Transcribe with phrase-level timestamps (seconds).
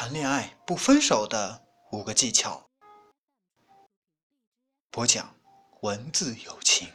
[0.00, 2.70] 谈恋爱不分手的五个技巧。
[4.90, 5.36] 播讲
[5.82, 6.90] 文字友情。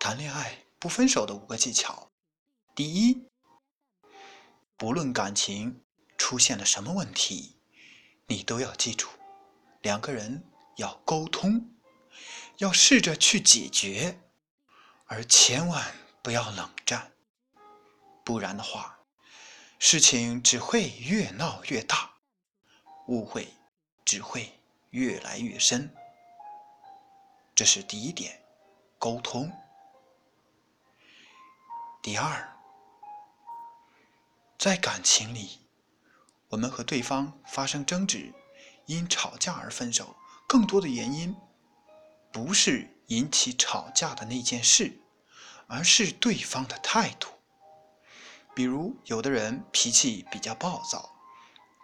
[0.00, 2.10] 谈恋爱不分手的五个技巧：
[2.74, 3.28] 第一，
[4.76, 5.84] 不论感情
[6.18, 7.60] 出现了什么问题，
[8.26, 9.08] 你都要记住，
[9.82, 11.70] 两个人要沟通，
[12.56, 14.20] 要试着去解决，
[15.06, 15.94] 而千万
[16.24, 17.12] 不要冷战，
[18.24, 18.98] 不然的话，
[19.84, 22.12] 事情只会越闹越大，
[23.08, 23.52] 误会
[24.04, 24.60] 只会
[24.90, 25.92] 越来越深。
[27.52, 28.44] 这是第一点，
[28.96, 29.50] 沟通。
[32.00, 32.56] 第二，
[34.56, 35.58] 在感情里，
[36.50, 38.32] 我们和对方发生争执，
[38.86, 40.14] 因吵架而分手，
[40.46, 41.34] 更多的原因
[42.30, 45.00] 不是引起吵架的那件事，
[45.66, 47.41] 而是对方的态度。
[48.54, 51.10] 比如，有的人脾气比较暴躁，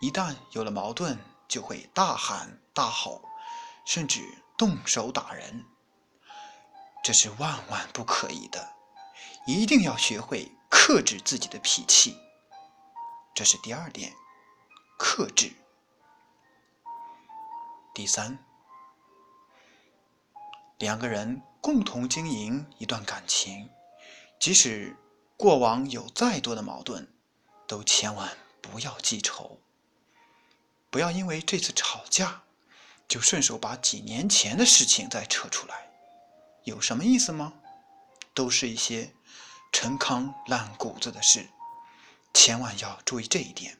[0.00, 3.22] 一旦有了矛盾，就会大喊大吼，
[3.86, 4.20] 甚至
[4.56, 5.64] 动手打人，
[7.02, 8.74] 这是万万不可以的。
[9.46, 12.14] 一定要学会克制自己的脾气，
[13.34, 14.12] 这是第二点，
[14.98, 15.52] 克制。
[17.94, 18.39] 第三，
[20.77, 23.70] 两个人共同经营一段感情，
[24.39, 24.94] 即使
[25.39, 27.06] 过往有再多的矛盾，
[27.69, 29.61] 都千万不要记仇。
[30.91, 32.42] 不要因为这次吵架，
[33.06, 35.91] 就顺手把几年前的事情再扯出来，
[36.64, 37.55] 有什么意思吗？
[38.34, 39.14] 都是一些。
[39.70, 41.47] 陈糠烂谷子的事，
[42.33, 43.78] 千万要注意这一点，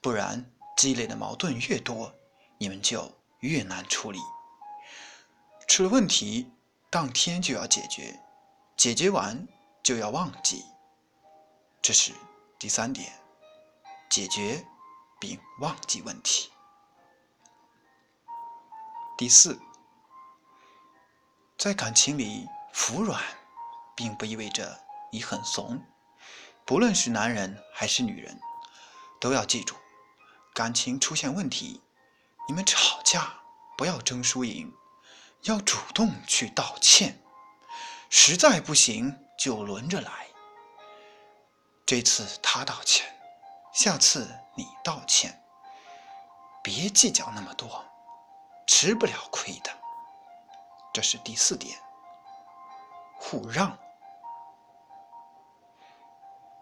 [0.00, 2.14] 不然积累的矛盾越多，
[2.56, 4.18] 你们就越难处理。
[5.66, 6.50] 出了问题，
[6.88, 8.18] 当天就要解决，
[8.76, 9.46] 解决完
[9.82, 10.64] 就要忘记。
[11.88, 12.12] 这是
[12.58, 13.10] 第三点，
[14.10, 14.62] 解决
[15.18, 16.50] 并忘记问题。
[19.16, 19.58] 第四，
[21.56, 23.24] 在感情里服软，
[23.96, 24.78] 并不意味着。
[25.10, 25.82] 你很怂，
[26.66, 28.38] 不论是男人还是女人，
[29.18, 29.74] 都要记住，
[30.52, 31.80] 感情出现问题，
[32.46, 33.32] 你们吵架
[33.78, 34.70] 不要争输赢，
[35.44, 37.24] 要主动去道歉，
[38.10, 40.27] 实在不行就轮着来。
[41.88, 43.10] 这次他道歉，
[43.72, 45.42] 下次你道歉，
[46.62, 47.82] 别计较那么多，
[48.66, 49.70] 吃不了亏的。
[50.92, 51.80] 这是第四点，
[53.18, 53.74] 互让。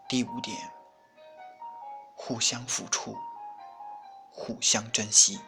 [0.07, 0.57] 第五点，
[2.15, 3.13] 互相付出，
[4.31, 5.41] 互相珍惜。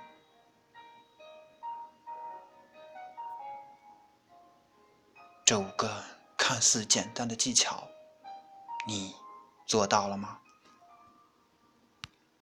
[5.46, 6.03] 这五个
[6.38, 7.88] 看似简单的技巧，
[8.85, 9.16] 你
[9.69, 10.40] 做到了吗？